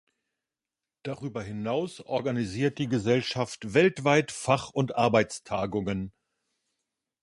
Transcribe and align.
Darüber 1.03 1.43
hinaus 1.43 1.99
organisiert 2.01 2.79
die 2.79 2.87
Gesellschaft 2.87 3.75
weltweit 3.75 4.31
Fach- 4.31 4.71
und 4.71 4.95
Arbeitstagungen. 4.95 6.11